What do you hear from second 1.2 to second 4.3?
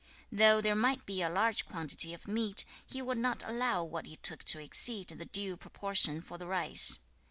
a large quantity of meat, he would not allow what he